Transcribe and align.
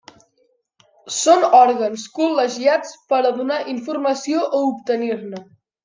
Són 1.17 1.45
òrgans 1.59 2.07
col·legiats 2.17 2.97
per 3.13 3.23
a 3.31 3.35
donar 3.39 3.61
informació 3.77 4.45
o 4.51 4.65
obtenir-ne. 4.75 5.49